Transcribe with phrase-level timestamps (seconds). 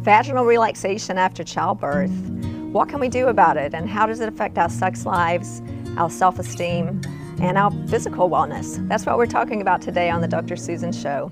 [0.00, 2.10] Vaginal relaxation after childbirth.
[2.72, 5.60] What can we do about it and how does it affect our sex lives,
[5.98, 7.02] our self esteem,
[7.38, 8.88] and our physical wellness?
[8.88, 10.56] That's what we're talking about today on the Dr.
[10.56, 11.30] Susan Show.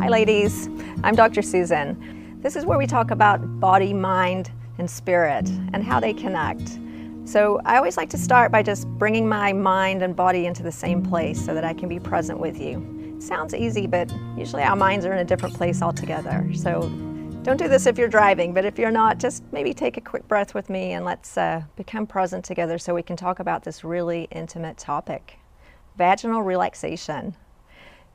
[0.00, 0.68] Hi, ladies.
[1.04, 1.42] I'm Dr.
[1.42, 2.40] Susan.
[2.42, 6.80] This is where we talk about body, mind, and spirit and how they connect.
[7.30, 10.72] So I always like to start by just bringing my mind and body into the
[10.72, 13.14] same place so that I can be present with you.
[13.20, 16.44] Sounds easy, but usually our minds are in a different place altogether.
[16.56, 16.88] So
[17.44, 20.26] don't do this if you're driving, but if you're not, just maybe take a quick
[20.26, 23.84] breath with me and let's uh, become present together so we can talk about this
[23.84, 25.38] really intimate topic
[25.96, 27.36] vaginal relaxation.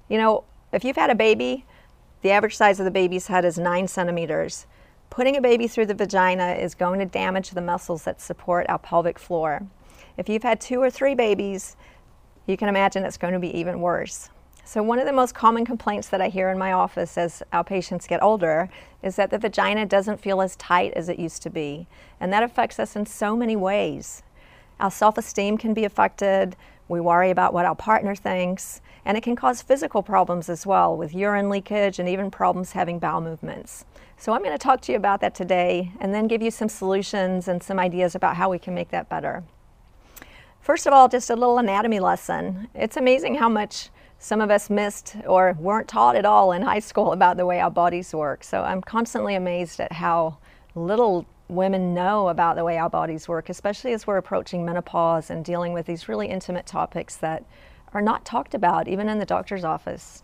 [0.09, 1.66] You know, if you've had a baby,
[2.22, 4.67] the average size of the baby's head is nine centimeters.
[5.15, 8.77] Putting a baby through the vagina is going to damage the muscles that support our
[8.77, 9.65] pelvic floor.
[10.17, 11.77] If you've had two or three babies,
[12.47, 14.30] you can imagine it's going to be even worse.
[14.66, 17.63] So, one of the most common complaints that I hear in my office as our
[17.63, 18.67] patients get older
[19.02, 21.88] is that the vagina doesn't feel as tight as it used to be.
[22.19, 24.22] And that affects us in so many ways.
[24.81, 26.57] Our self esteem can be affected,
[26.88, 30.95] we worry about what our partner thinks, and it can cause physical problems as well
[30.95, 33.86] with urine leakage and even problems having bowel movements.
[34.17, 36.69] So I'm going to talk to you about that today and then give you some
[36.69, 39.44] solutions and some ideas about how we can make that better.
[40.61, 42.67] First of all, just a little anatomy lesson.
[42.73, 46.80] It's amazing how much some of us missed or weren't taught at all in high
[46.80, 48.44] school about the way our bodies work.
[48.44, 50.38] So I'm constantly amazed at how
[50.73, 55.45] little women know about the way our bodies work, especially as we're approaching menopause and
[55.45, 57.43] dealing with these really intimate topics that
[57.93, 60.23] are not talked about even in the doctor's office.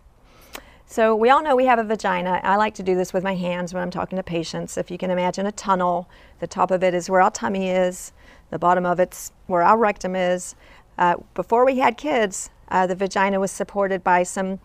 [0.86, 2.42] So we all know we have a vagina.
[2.44, 4.77] I like to do this with my hands when I'm talking to patients.
[4.77, 8.11] If you can imagine a tunnel, the top of it is where our tummy is,
[8.49, 10.55] the bottom of it's where our rectum is.
[10.97, 14.59] Uh, before we had kids, uh, the vagina was supported by some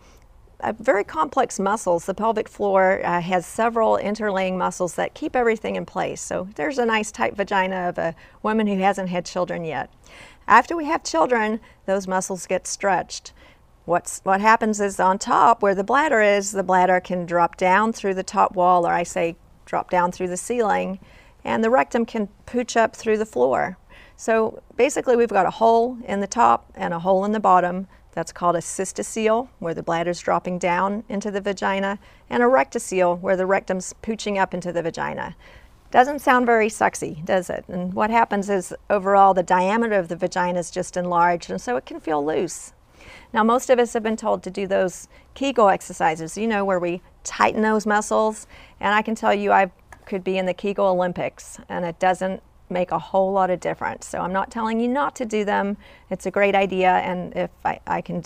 [0.61, 2.05] uh, very complex muscles.
[2.05, 6.21] The pelvic floor uh, has several interlaying muscles that keep everything in place.
[6.21, 9.91] So there's a nice tight vagina of a woman who hasn't had children yet.
[10.47, 13.33] After we have children, those muscles get stretched.
[13.85, 17.93] What's, what happens is on top, where the bladder is, the bladder can drop down
[17.93, 20.99] through the top wall, or I say drop down through the ceiling,
[21.43, 23.77] and the rectum can pooch up through the floor.
[24.15, 27.87] So basically, we've got a hole in the top and a hole in the bottom.
[28.17, 31.99] That's called a cystocele, where the bladder's dropping down into the vagina,
[32.31, 35.35] and a rectocele, where the rectum's pooching up into the vagina.
[35.91, 37.63] Doesn't sound very sexy, does it?
[37.67, 41.75] And what happens is overall the diameter of the vagina is just enlarged, and so
[41.75, 42.73] it can feel loose.
[43.33, 46.79] Now, most of us have been told to do those Kegel exercises, you know, where
[46.79, 48.47] we tighten those muscles.
[48.79, 49.69] And I can tell you, I
[50.07, 54.05] could be in the Kegel Olympics, and it doesn't make a whole lot of difference.
[54.05, 55.77] So I'm not telling you not to do them.
[56.09, 58.23] It's a great idea, and if I, I can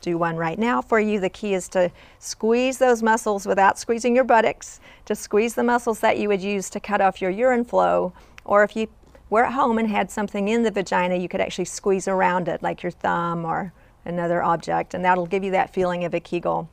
[0.00, 4.14] do one right now for you, the key is to squeeze those muscles without squeezing
[4.14, 4.80] your buttocks.
[5.04, 8.12] to squeeze the muscles that you would use to cut off your urine flow,
[8.44, 8.88] or if you
[9.30, 12.62] were at home and had something in the vagina, you could actually squeeze around it,
[12.62, 13.72] like your thumb or
[14.04, 16.68] another object, and that'll give you that feeling of a Kegel.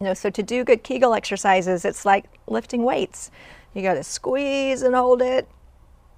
[0.00, 3.30] You know, so to do good Kegel exercises, it's like lifting weights.
[3.74, 5.48] You got to squeeze and hold it,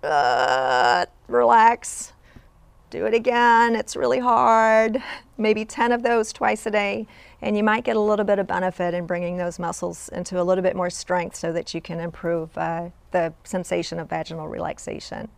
[0.02, 2.12] uh, relax,
[2.90, 3.76] do it again.
[3.76, 5.02] It's really hard.
[5.36, 7.06] Maybe 10 of those twice a day,
[7.42, 10.44] and you might get a little bit of benefit in bringing those muscles into a
[10.44, 15.28] little bit more strength so that you can improve uh, the sensation of vaginal relaxation.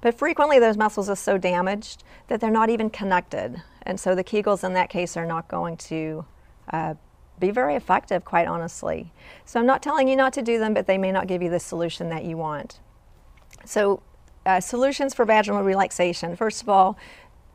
[0.00, 3.62] But frequently, those muscles are so damaged that they're not even connected.
[3.82, 6.24] And so the Kegels in that case are not going to
[6.72, 6.94] uh,
[7.40, 9.12] be very effective, quite honestly.
[9.44, 11.50] So I'm not telling you not to do them, but they may not give you
[11.50, 12.80] the solution that you want.
[13.64, 14.02] So,
[14.46, 16.34] uh, solutions for vaginal relaxation.
[16.36, 16.96] First of all,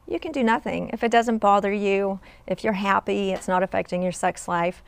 [0.07, 0.89] you can do nothing.
[0.93, 4.83] If it doesn't bother you, if you're happy, it's not affecting your sex life,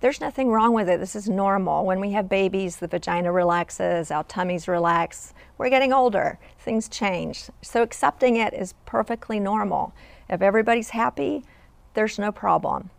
[0.00, 1.00] there's nothing wrong with it.
[1.00, 1.84] This is normal.
[1.84, 5.34] When we have babies, the vagina relaxes, our tummies relax.
[5.56, 7.50] We're getting older, things change.
[7.62, 9.92] So accepting it is perfectly normal.
[10.28, 11.44] If everybody's happy,
[11.94, 12.90] there's no problem.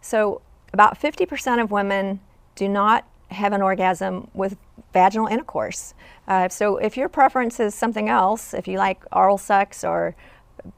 [0.00, 0.42] So,
[0.74, 2.20] about 50% of women
[2.54, 4.56] do not have an orgasm with
[4.92, 5.94] vaginal intercourse.
[6.26, 10.16] Uh, so, if your preference is something else, if you like oral sex or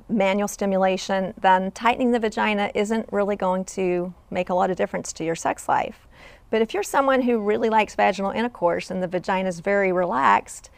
[0.08, 5.12] manual stimulation, then tightening the vagina isn't really going to make a lot of difference
[5.14, 6.06] to your sex life.
[6.50, 10.70] But if you're someone who really likes vaginal intercourse and the vagina is very relaxed,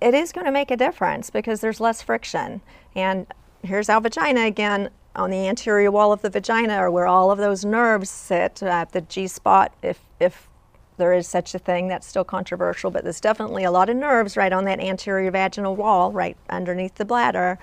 [0.00, 2.60] it is going to make a difference because there's less friction.
[2.94, 3.26] And
[3.62, 7.38] here's our vagina again on the anterior wall of the vagina or where all of
[7.38, 10.48] those nerves sit, uh, the G spot, if, if
[10.96, 11.88] there is such a thing.
[11.88, 15.76] That's still controversial, but there's definitely a lot of nerves right on that anterior vaginal
[15.76, 17.58] wall, right underneath the bladder.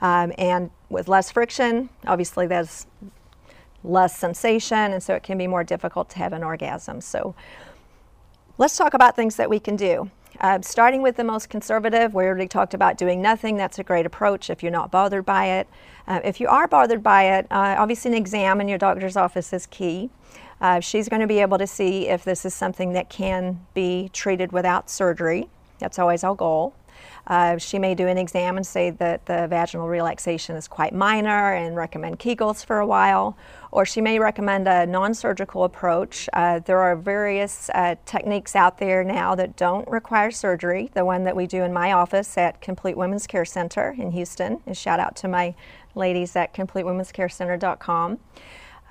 [0.00, 2.86] Um, and with less friction, obviously there's
[3.84, 7.00] less sensation, and so it can be more difficult to have an orgasm.
[7.00, 7.34] So
[8.58, 10.10] let's talk about things that we can do.
[10.40, 13.56] Uh, starting with the most conservative, we already talked about doing nothing.
[13.56, 15.68] That's a great approach if you're not bothered by it.
[16.06, 19.52] Uh, if you are bothered by it, uh, obviously an exam in your doctor's office
[19.52, 20.10] is key.
[20.60, 24.10] Uh, she's going to be able to see if this is something that can be
[24.12, 25.48] treated without surgery.
[25.78, 26.74] That's always our goal.
[27.26, 31.52] Uh, she may do an exam and say that the vaginal relaxation is quite minor
[31.52, 33.36] and recommend Kegels for a while,
[33.70, 36.28] or she may recommend a non surgical approach.
[36.32, 40.90] Uh, there are various uh, techniques out there now that don't require surgery.
[40.94, 44.60] The one that we do in my office at Complete Women's Care Center in Houston,
[44.66, 45.54] and shout out to my
[45.94, 48.18] ladies at CompleteWomen'sCareCenter.com.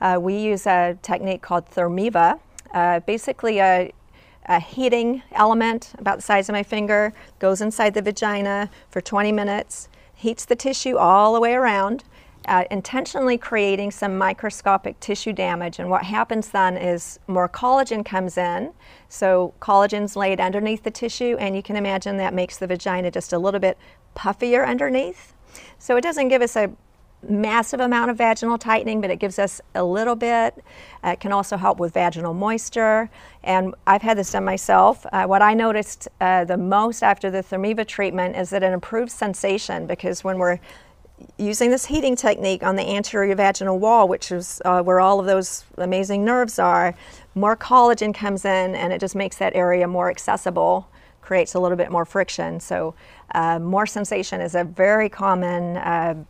[0.02, 2.40] Uh, we use a technique called Thermiva,
[2.74, 3.92] uh, basically a,
[4.46, 9.32] a, heating element about the size of my finger, goes inside the vagina for 20
[9.32, 12.04] minutes, heats the tissue all the way around,
[12.48, 15.80] uh, intentionally creating some microscopic tissue damage.
[15.80, 18.72] And what happens then is more collagen comes in.
[19.10, 23.34] So collagen's laid underneath the tissue, and you can imagine that makes the vagina just
[23.34, 23.78] a little bit
[24.16, 25.34] puffier underneath.
[25.80, 26.72] So it doesn't give us a
[27.28, 30.64] massive amount of vaginal tightening, but it gives us a little bit.
[31.04, 33.10] Uh, it can also help with vaginal moisture.
[33.44, 35.06] And I've had this done myself.
[35.12, 39.14] Uh, what I noticed uh, the most after the Thermiva treatment is that it improves
[39.14, 40.60] sensation because when we're
[41.40, 45.26] using this heating technique on the anterior vaginal wall, which is uh, where all of
[45.26, 46.94] those amazing nerves are,
[47.34, 50.88] more collagen comes in and it just makes that area more accessible,
[51.22, 52.60] creates a little bit more friction.
[52.60, 52.94] So,
[53.34, 56.24] uh, more sensation is a very common uh,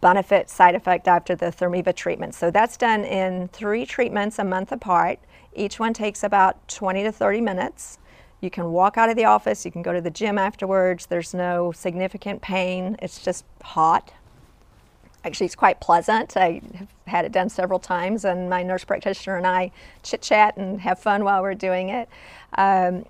[0.00, 2.34] benefit side effect after the Thermiva treatment.
[2.34, 5.18] So that's done in three treatments a month apart.
[5.54, 7.98] Each one takes about 20 to 30 minutes.
[8.40, 11.06] You can walk out of the office, you can go to the gym afterwards.
[11.06, 14.12] There's no significant pain, it's just hot.
[15.24, 16.36] Actually, it's quite pleasant.
[16.36, 19.72] I have had it done several times, and my nurse practitioner and I
[20.04, 22.08] chit chat and have fun while we're doing it.
[22.56, 23.06] Um,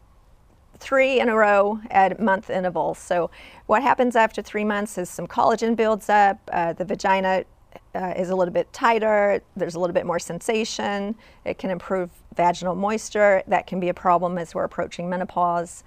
[0.78, 2.98] three in a row at month intervals.
[2.98, 3.30] So
[3.66, 7.44] what happens after three months is some collagen builds up, uh, the vagina
[7.94, 11.14] uh, is a little bit tighter, there's a little bit more sensation,
[11.44, 13.42] it can improve vaginal moisture.
[13.46, 15.82] That can be a problem as we're approaching menopause.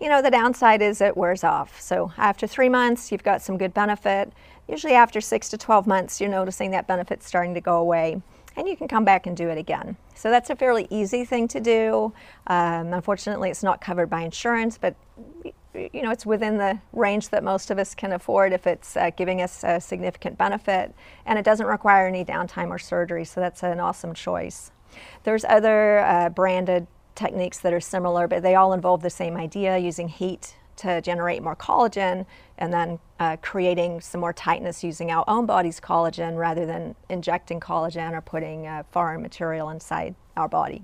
[0.00, 1.80] You know, the downside is it wears off.
[1.80, 4.32] So after three months, you've got some good benefit.
[4.68, 8.20] Usually after six to 12 months, you're noticing that benefit starting to go away
[8.56, 9.96] and you can come back and do it again.
[10.14, 12.12] So that's a fairly easy thing to do.
[12.46, 14.94] Um, unfortunately, it's not covered by insurance, but
[15.74, 19.10] you know, it's within the range that most of us can afford if it's uh,
[19.14, 20.94] giving us a significant benefit,
[21.26, 24.70] and it doesn't require any downtime or surgery, so that's an awesome choice.
[25.24, 29.76] There's other uh, branded techniques that are similar, but they all involve the same idea
[29.76, 32.26] using heat to generate more collagen
[32.58, 37.60] and then uh, creating some more tightness using our own body's collagen rather than injecting
[37.60, 40.82] collagen or putting uh, foreign material inside our body.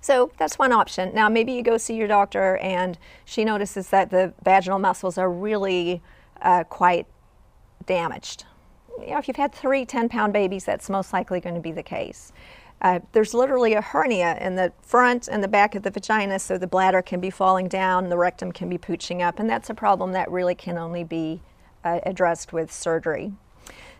[0.00, 1.14] So that's one option.
[1.14, 5.30] Now, maybe you go see your doctor and she notices that the vaginal muscles are
[5.30, 6.00] really
[6.40, 7.06] uh, quite
[7.86, 8.44] damaged.
[9.00, 11.72] You know, if you've had three 10 pound babies, that's most likely going to be
[11.72, 12.32] the case.
[12.82, 16.56] Uh, there's literally a hernia in the front and the back of the vagina, so
[16.56, 19.74] the bladder can be falling down, the rectum can be pooching up, and that's a
[19.74, 21.42] problem that really can only be
[21.84, 23.32] uh, addressed with surgery.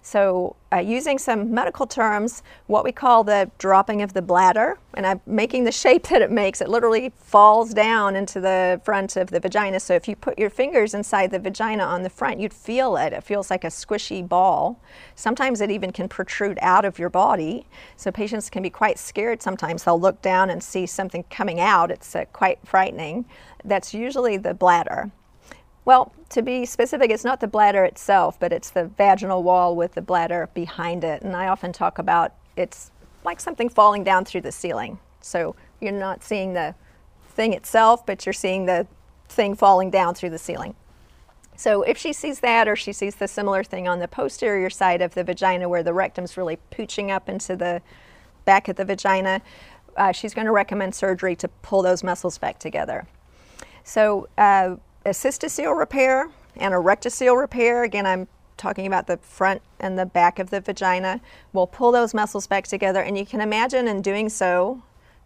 [0.03, 5.07] So, uh, using some medical terms, what we call the dropping of the bladder, and
[5.07, 9.29] I'm making the shape that it makes, it literally falls down into the front of
[9.29, 9.79] the vagina.
[9.79, 13.13] So, if you put your fingers inside the vagina on the front, you'd feel it.
[13.13, 14.81] It feels like a squishy ball.
[15.15, 17.67] Sometimes it even can protrude out of your body.
[17.97, 19.85] So, patients can be quite scared sometimes.
[19.85, 21.91] They'll look down and see something coming out.
[21.91, 23.27] It's uh, quite frightening.
[23.65, 25.11] That's usually the bladder.
[25.85, 29.95] Well, to be specific, it's not the bladder itself, but it's the vaginal wall with
[29.95, 31.23] the bladder behind it.
[31.23, 32.91] And I often talk about it's
[33.25, 34.99] like something falling down through the ceiling.
[35.21, 36.75] So you're not seeing the
[37.29, 38.87] thing itself, but you're seeing the
[39.29, 40.75] thing falling down through the ceiling.
[41.57, 45.03] So if she sees that or she sees the similar thing on the posterior side
[45.03, 47.83] of the vagina where the rectum's really pooching up into the
[48.45, 49.43] back of the vagina,
[49.97, 53.07] uh, she's going to recommend surgery to pull those muscles back together.
[53.85, 57.83] So uh, a cystocele repair and a rectocele repair.
[57.83, 61.21] Again, I'm talking about the front and the back of the vagina.
[61.53, 64.83] We'll pull those muscles back together, and you can imagine in doing so,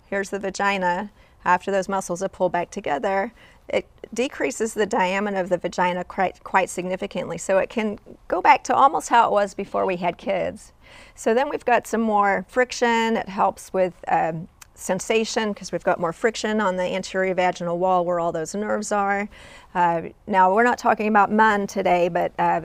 [0.06, 1.10] here's the vagina.
[1.44, 3.32] After those muscles are pulled back together,
[3.68, 7.38] it decreases the diameter of the vagina quite, quite significantly.
[7.38, 10.72] So it can go back to almost how it was before we had kids.
[11.14, 13.16] So then we've got some more friction.
[13.16, 18.04] It helps with um, sensation because we've got more friction on the anterior vaginal wall
[18.04, 19.28] where all those nerves are.
[19.74, 22.62] Uh, now, we're not talking about men today, but uh,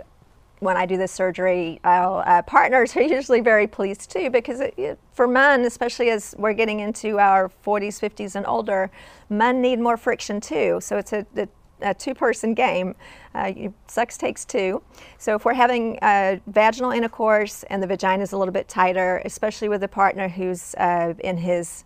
[0.60, 5.00] when I do this surgery, uh, partners are usually very pleased too because it, it,
[5.14, 8.92] for men, especially as we're getting into our 40s, 50s, and older,
[9.30, 10.80] men need more friction too.
[10.82, 11.48] So it's a, a,
[11.82, 12.96] a two person game.
[13.34, 13.54] Uh,
[13.88, 14.82] sex takes two.
[15.18, 16.00] So if we're having
[16.48, 20.74] vaginal intercourse and the vagina is a little bit tighter, especially with a partner who's
[20.76, 21.86] uh, in his,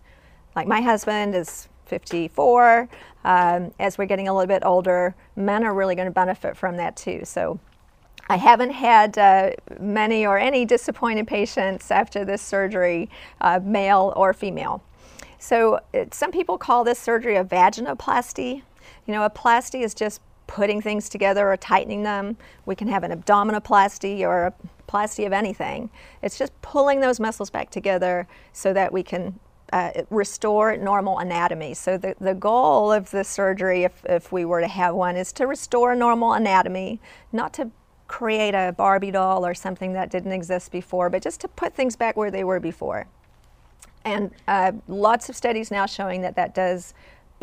[0.54, 2.88] like my husband is 54,
[3.24, 6.76] um, as we're getting a little bit older, men are really going to benefit from
[6.76, 7.22] that too.
[7.24, 7.58] So
[8.28, 14.32] I haven't had uh, many or any disappointed patients after this surgery, uh, male or
[14.32, 14.82] female.
[15.38, 18.62] So it, some people call this surgery a vaginoplasty.
[19.06, 22.36] You know, a plasty is just putting things together or tightening them.
[22.64, 24.54] We can have an abdominoplasty or a
[24.86, 25.90] plasty of anything.
[26.22, 29.38] It's just pulling those muscles back together so that we can
[29.74, 31.74] uh, restore normal anatomy.
[31.74, 35.32] So the, the goal of the surgery, if, if we were to have one, is
[35.32, 37.00] to restore normal anatomy,
[37.32, 37.72] not to
[38.06, 41.96] create a Barbie doll or something that didn't exist before, but just to put things
[41.96, 43.08] back where they were before.
[44.04, 46.94] And uh, lots of studies now showing that that does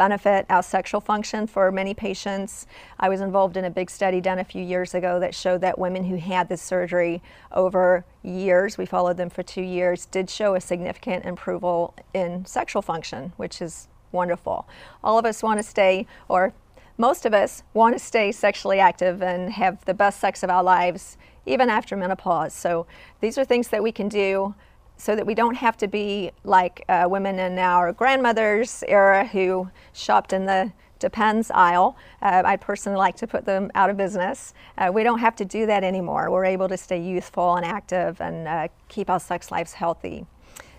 [0.01, 2.65] benefit our sexual function for many patients.
[2.99, 5.77] I was involved in a big study done a few years ago that showed that
[5.77, 10.55] women who had this surgery over years, we followed them for two years, did show
[10.55, 14.67] a significant improvement in sexual function, which is wonderful.
[15.03, 16.51] All of us want to stay, or
[16.97, 20.63] most of us want to stay sexually active and have the best sex of our
[20.63, 21.15] lives
[21.45, 22.55] even after menopause.
[22.55, 22.87] So
[23.19, 24.55] these are things that we can do
[25.01, 29.67] so that we don't have to be like uh, women in our grandmother's era who
[29.93, 31.97] shopped in the Depends aisle.
[32.21, 34.53] Uh, I personally like to put them out of business.
[34.77, 36.29] Uh, we don't have to do that anymore.
[36.29, 40.27] We're able to stay youthful and active and uh, keep our sex lives healthy.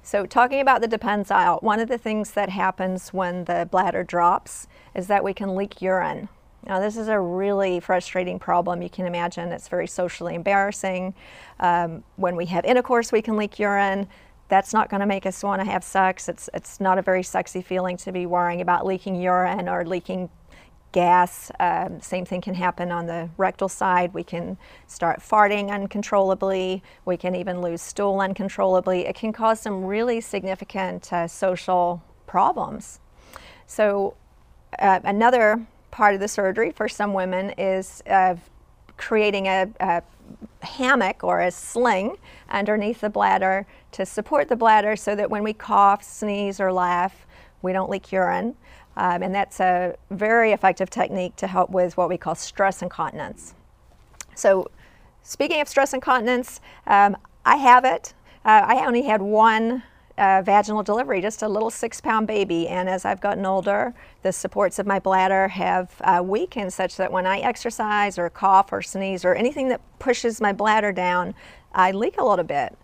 [0.04, 4.04] So, talking about the Depends aisle, one of the things that happens when the bladder
[4.04, 6.28] drops is that we can leak urine.
[6.66, 8.82] Now, this is a really frustrating problem.
[8.82, 11.14] You can imagine it's very socially embarrassing.
[11.58, 14.06] Um, when we have intercourse, we can leak urine.
[14.48, 16.28] That's not going to make us want to have sex.
[16.28, 20.30] It's, it's not a very sexy feeling to be worrying about leaking urine or leaking
[20.92, 21.50] gas.
[21.58, 24.14] Um, same thing can happen on the rectal side.
[24.14, 26.82] We can start farting uncontrollably.
[27.04, 29.06] We can even lose stool uncontrollably.
[29.06, 33.00] It can cause some really significant uh, social problems.
[33.66, 34.14] So,
[34.78, 38.34] uh, another part of the surgery for some women is uh,
[38.96, 40.02] creating a, a
[40.62, 42.16] hammock or a sling
[42.50, 47.26] underneath the bladder to support the bladder so that when we cough, sneeze, or laugh,
[47.60, 48.56] we don't leak urine.
[48.96, 53.54] Um, and that's a very effective technique to help with what we call stress incontinence.
[54.34, 54.70] So,
[55.22, 58.14] speaking of stress incontinence, um, I have it.
[58.44, 59.82] Uh, I only had one
[60.18, 62.68] uh, vaginal delivery, just a little six pound baby.
[62.68, 67.10] And as I've gotten older, the supports of my bladder have uh, weakened such that
[67.10, 71.34] when I exercise or cough or sneeze or anything that pushes my bladder down,
[71.74, 72.76] I leak a little bit.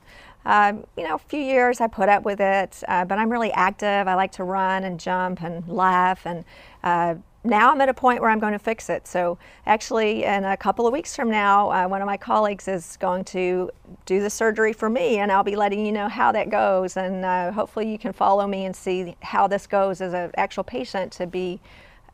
[0.44, 3.52] Um, you know, a few years I put up with it, uh, but I'm really
[3.52, 4.08] active.
[4.08, 6.44] I like to run and jump and laugh, and
[6.82, 7.16] uh,
[7.48, 9.06] now I'm at a point where I'm going to fix it.
[9.08, 12.96] So, actually, in a couple of weeks from now, uh, one of my colleagues is
[12.98, 13.70] going to
[14.06, 16.96] do the surgery for me, and I'll be letting you know how that goes.
[16.96, 20.64] And uh, hopefully, you can follow me and see how this goes as an actual
[20.64, 21.60] patient to be.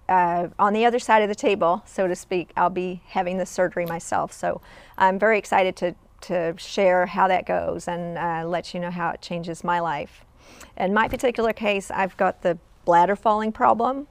[0.07, 3.47] Uh, on the other side of the table, so to speak, I'll be having the
[3.47, 4.35] surgery myself.
[4.35, 4.61] So
[4.99, 5.95] I'm very excited to,
[6.29, 10.27] to share how that goes and uh, let you know how it changes my life.
[10.77, 14.07] In my particular case, I've got the bladder falling problem.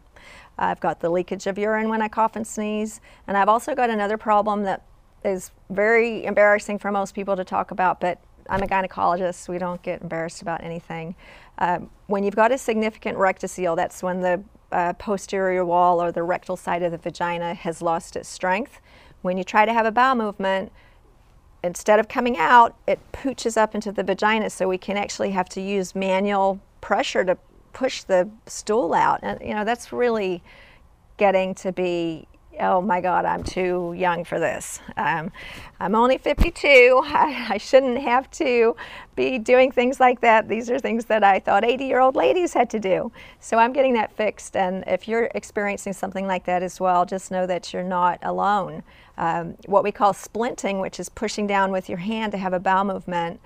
[0.57, 3.01] I've got the leakage of urine when I cough and sneeze.
[3.27, 4.83] And I've also got another problem that
[5.24, 8.19] is very embarrassing for most people to talk about, but
[8.50, 9.48] I'm a gynecologist.
[9.48, 11.15] We don't get embarrassed about anything.
[11.60, 16.24] Um, when you've got a significant rectocele, that's when the uh, posterior wall or the
[16.24, 18.81] rectal side of the vagina has lost its strength.
[19.22, 20.72] When you try to have a bowel movement,
[21.63, 25.48] instead of coming out, it pooches up into the vagina, so we can actually have
[25.50, 27.38] to use manual pressure to
[27.74, 29.20] push the stool out.
[29.24, 30.42] And, you know, that's really
[31.18, 32.27] getting to be,
[32.60, 34.80] oh my God, I'm too young for this.
[34.96, 35.32] Um,
[35.80, 37.01] I'm only 52.
[37.06, 38.75] I, I, shouldn't have to
[39.15, 40.48] be doing things like that.
[40.48, 43.12] These are things that I thought 80 year old ladies had to do.
[43.39, 44.56] So I'm getting that fixed.
[44.56, 48.84] And if you're experiencing something like that as well, just know that you're not alone
[49.18, 52.60] um, what we call splinting, which is pushing down with your hand to have a
[52.60, 53.39] bowel movement,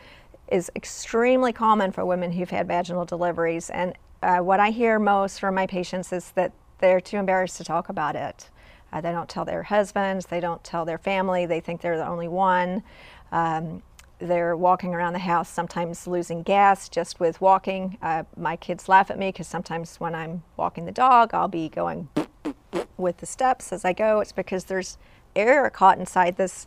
[0.51, 3.69] is extremely common for women who've had vaginal deliveries.
[3.69, 7.63] And uh, what I hear most from my patients is that they're too embarrassed to
[7.63, 8.49] talk about it.
[8.91, 12.07] Uh, they don't tell their husbands, they don't tell their family, they think they're the
[12.07, 12.83] only one.
[13.31, 13.83] Um,
[14.19, 17.97] they're walking around the house, sometimes losing gas just with walking.
[18.01, 21.69] Uh, my kids laugh at me because sometimes when I'm walking the dog, I'll be
[21.69, 22.09] going
[22.97, 24.19] with the steps as I go.
[24.19, 24.97] It's because there's
[25.35, 26.65] air caught inside this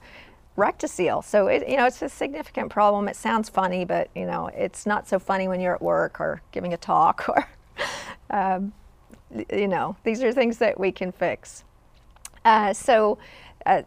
[0.60, 1.24] rectocele.
[1.24, 3.08] So it, you know, it's a significant problem.
[3.08, 6.42] It sounds funny, but you know, it's not so funny when you're at work or
[6.52, 7.48] giving a talk or,
[8.30, 8.72] um,
[9.52, 11.64] you know, these are things that we can fix.
[12.44, 13.18] Uh, so
[13.66, 13.82] uh,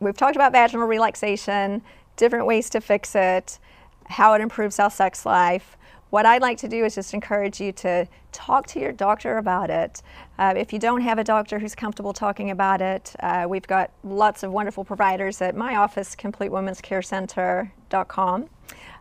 [0.00, 1.82] we've talked about vaginal relaxation,
[2.16, 3.58] different ways to fix it,
[4.06, 5.76] how it improves our sex life.
[6.10, 9.70] What I'd like to do is just encourage you to talk to your doctor about
[9.70, 10.02] it.
[10.38, 13.90] Uh, if you don't have a doctor who's comfortable talking about it, uh, we've got
[14.04, 18.48] lots of wonderful providers at my office, CompleteWomen'sCareCenter.com.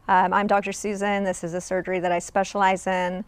[0.07, 0.71] Um, I'm Dr.
[0.71, 1.23] Susan.
[1.23, 3.23] This is a surgery that I specialize in.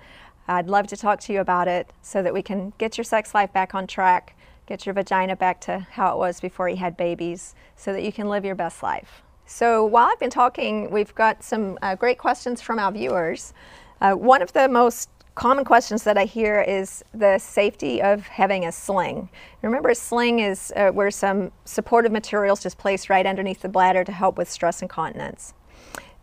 [0.47, 3.35] I'd love to talk to you about it so that we can get your sex
[3.35, 6.97] life back on track, get your vagina back to how it was before you had
[6.97, 9.21] babies, so that you can live your best life.
[9.49, 13.53] So while I've been talking, we've got some uh, great questions from our viewers.
[14.01, 18.65] Uh, one of the most common questions that I hear is the safety of having
[18.65, 19.29] a sling.
[19.61, 24.03] Remember, a sling is uh, where some supportive materials just placed right underneath the bladder
[24.03, 25.53] to help with stress incontinence.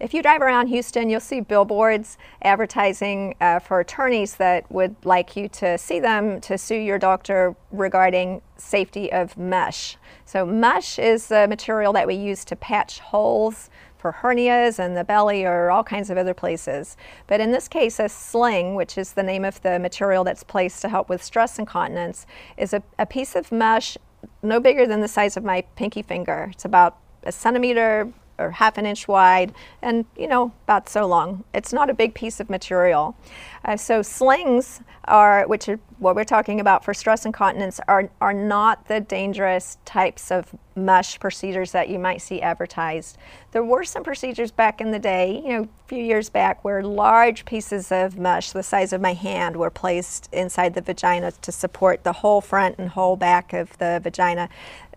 [0.01, 5.37] If you drive around Houston, you'll see billboards advertising uh, for attorneys that would like
[5.37, 9.97] you to see them to sue your doctor regarding safety of mesh.
[10.25, 15.05] So mesh is the material that we use to patch holes for hernias and the
[15.05, 16.97] belly or all kinds of other places.
[17.29, 20.83] But in this case, a sling, which is the name of the material that's placed
[20.83, 23.97] to help with stress incontinence, is a, a piece of mesh
[24.43, 26.49] no bigger than the size of my pinky finger.
[26.53, 31.45] It's about a centimeter or half an inch wide and you know about so long.
[31.53, 33.17] It's not a big piece of material.
[33.65, 38.33] Uh, so slings are which are what we're talking about for stress incontinence are, are
[38.33, 43.17] not the dangerous types of mesh procedures that you might see advertised
[43.53, 46.83] there were some procedures back in the day you know a few years back where
[46.83, 51.53] large pieces of mesh the size of my hand were placed inside the vagina to
[51.53, 54.49] support the whole front and whole back of the vagina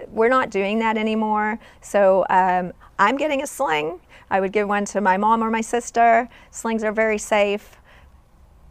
[0.09, 3.99] we're not doing that anymore so um, I'm getting a sling.
[4.29, 6.27] I would give one to my mom or my sister.
[6.51, 7.77] Slings are very safe.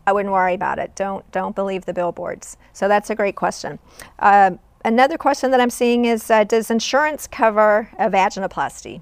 [0.06, 0.94] I wouldn't worry about it.
[0.94, 2.56] Don't don't believe the billboards.
[2.72, 3.78] So that's a great question.
[4.20, 9.00] Um, another question that I'm seeing is, uh, does insurance cover a vaginoplasty?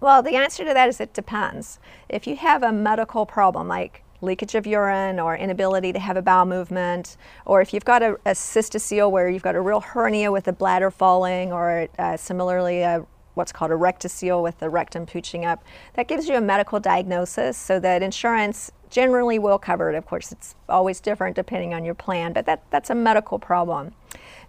[0.00, 1.78] Well, the answer to that is it depends.
[2.08, 6.22] If you have a medical problem like leakage of urine or inability to have a
[6.22, 10.30] bowel movement, or if you've got a, a cystocele where you've got a real hernia
[10.30, 13.04] with the bladder falling, or uh, similarly a
[13.40, 15.64] what's called a rectocele with the rectum pooching up.
[15.94, 19.96] That gives you a medical diagnosis so that insurance generally will cover it.
[19.96, 23.94] Of course, it's always different depending on your plan, but that, that's a medical problem.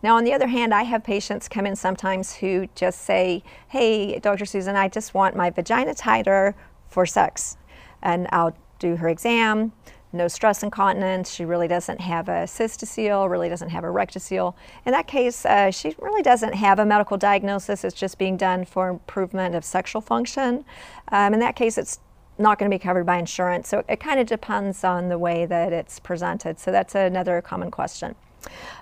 [0.04, 4.20] Now, on the other hand, I have patients come in sometimes who just say, Hey,
[4.20, 4.46] Dr.
[4.46, 6.54] Susan, I just want my vagina tighter
[6.90, 7.56] for sex.
[8.02, 9.72] And I'll do her exam
[10.14, 11.32] no stress incontinence.
[11.32, 14.54] She really doesn't have a cystocele, really doesn't have a rectocele.
[14.86, 17.84] In that case, uh, she really doesn't have a medical diagnosis.
[17.84, 20.66] It's just being done for improvement of sexual function.
[21.12, 22.00] Um, in that case, it's
[22.38, 23.70] not going to be covered by insurance.
[23.70, 26.60] So it kind of depends on the way that it's presented.
[26.60, 28.16] So that's another common question.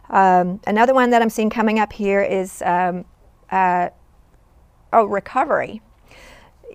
[0.10, 3.06] Um, another one that I'm seeing coming up here is um,
[3.52, 3.90] uh,
[4.94, 5.82] oh, recovery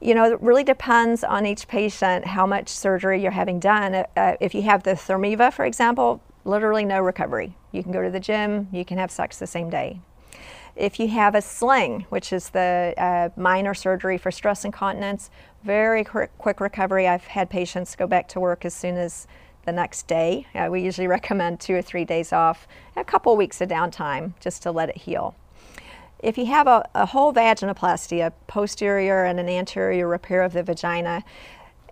[0.03, 4.05] you know, it really depends on each patient how much surgery you're having done.
[4.17, 7.57] Uh, if you have the Thermiva, for example, literally no recovery.
[7.73, 10.01] You can go to the gym, you can have sex the same day.
[10.77, 15.31] If you have a sling, which is the uh, minor surgery for stress incontinence,
[15.63, 17.07] very quick recovery.
[17.07, 19.27] I've had patients go back to work as soon as
[19.65, 20.47] the next day.
[20.55, 24.63] Uh, we usually recommend two or three days off, a couple weeks of downtime just
[24.63, 25.35] to let it heal.
[26.25, 30.63] If you have a, a whole vaginoplasty, a posterior and an anterior repair of the
[30.63, 31.23] vagina,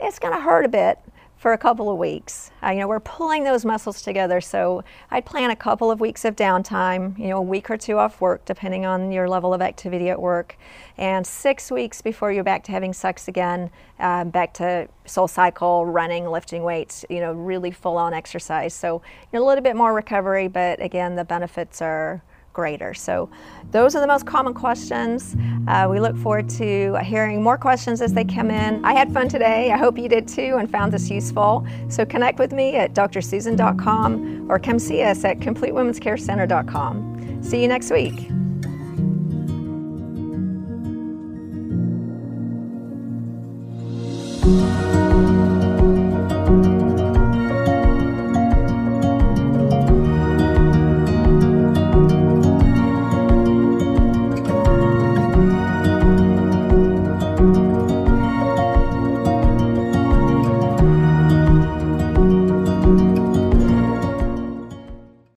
[0.01, 0.99] it's going to hurt a bit
[1.37, 2.51] for a couple of weeks.
[2.63, 6.25] Uh, you know, we're pulling those muscles together, so I'd plan a couple of weeks
[6.25, 9.61] of downtime, you know, a week or two off work, depending on your level of
[9.61, 10.57] activity at work,
[10.97, 16.27] and six weeks before you're back to having sex again, um, back to SoulCycle, running,
[16.27, 18.73] lifting weights, you know, really full on exercise.
[18.73, 22.95] So, you a little bit more recovery, but again, the benefits are greater.
[22.95, 23.29] So
[23.71, 25.37] those are the most common questions.
[25.67, 28.85] Uh, we look forward to hearing more questions as they come in.
[28.85, 29.73] I had fun today.
[29.73, 31.67] I hope you did too and found this useful.
[31.89, 37.43] So connect with me at drsusan.com or come see us at completewomenscarecenter.com.
[37.43, 38.29] See you next week.